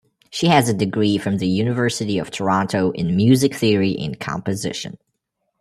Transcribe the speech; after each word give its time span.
She 0.31 0.47
has 0.47 0.67
a 0.67 0.73
degree 0.73 1.19
from 1.19 1.37
the 1.37 1.47
University 1.47 2.17
of 2.17 2.31
Toronto 2.31 2.89
in 2.89 3.15
music 3.15 3.53
theory 3.53 3.95
and 3.99 4.19
composition. 4.19 4.97